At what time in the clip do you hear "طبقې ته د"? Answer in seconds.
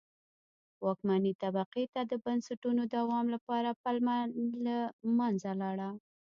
1.43-2.13